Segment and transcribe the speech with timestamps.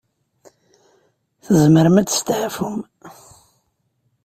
[1.43, 2.77] Tzemrem ad testeɛfum.